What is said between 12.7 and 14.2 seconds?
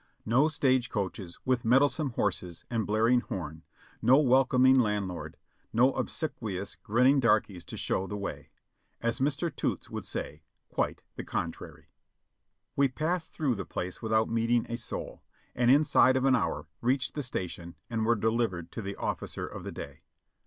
We passed through the place